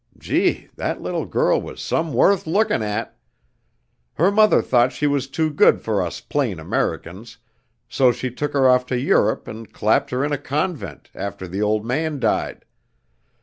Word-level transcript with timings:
Gee! 0.17 0.69
That 0.77 0.99
little 0.99 1.27
girl 1.27 1.61
was 1.61 1.79
some 1.79 2.11
worth 2.11 2.47
lookin' 2.47 2.81
at! 2.81 3.15
Her 4.15 4.31
mother 4.31 4.63
thought 4.63 4.91
she 4.91 5.05
was 5.05 5.27
too 5.27 5.51
good 5.51 5.79
for 5.79 6.01
us 6.01 6.19
plain 6.21 6.59
Americans, 6.59 7.37
so 7.87 8.11
she 8.11 8.31
took 8.31 8.53
her 8.53 8.67
off 8.67 8.87
to 8.87 8.99
Europe 8.99 9.47
and 9.47 9.71
clapped 9.71 10.09
her 10.09 10.25
in 10.25 10.31
a 10.31 10.39
convent, 10.39 11.11
after 11.13 11.47
the 11.47 11.61
old 11.61 11.85
man 11.85 12.19
died. 12.19 12.65